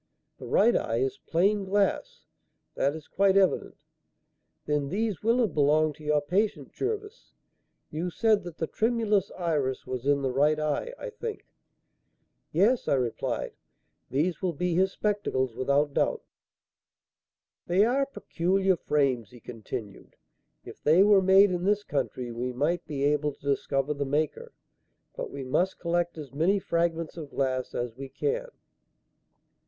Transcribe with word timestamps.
The 0.39 0.47
right 0.47 0.75
eye 0.75 0.97
is 0.97 1.19
plain 1.27 1.63
glass; 1.63 2.23
that 2.73 2.95
is 2.95 3.07
quite 3.07 3.37
evident. 3.37 3.77
Then 4.65 4.89
these 4.89 5.21
will 5.21 5.37
have 5.37 5.53
belonged 5.53 5.93
to 5.97 6.03
your 6.03 6.21
patient, 6.21 6.73
Jervis. 6.73 7.33
You 7.91 8.09
said 8.09 8.43
that 8.45 8.57
the 8.57 8.65
tremulous 8.65 9.29
iris 9.37 9.85
was 9.85 10.07
in 10.07 10.23
the 10.23 10.31
right 10.31 10.59
eye, 10.59 10.91
I 10.97 11.11
think?" 11.11 11.45
"Yes," 12.51 12.87
I 12.87 12.95
replied. 12.95 13.51
"These 14.09 14.41
will 14.41 14.53
be 14.53 14.73
his 14.73 14.91
spectacles, 14.91 15.53
without 15.55 15.93
doubt." 15.93 16.23
"They 17.67 17.85
are 17.85 18.07
peculiar 18.07 18.77
frames," 18.77 19.29
he 19.29 19.39
continued. 19.39 20.15
"If 20.65 20.81
they 20.81 21.03
were 21.03 21.21
made 21.21 21.51
in 21.51 21.63
this 21.63 21.83
country, 21.83 22.31
we 22.31 22.51
might 22.53 22.83
be 22.87 23.03
able 23.03 23.33
to 23.33 23.45
discover 23.49 23.93
the 23.93 24.05
maker. 24.05 24.51
But 25.15 25.29
we 25.29 25.43
must 25.43 25.77
collect 25.77 26.17
as 26.17 26.33
many 26.33 26.57
fragments 26.57 27.17
of 27.17 27.29
glass 27.29 27.75
as 27.75 27.95
we 27.95 28.09
can." 28.09 28.49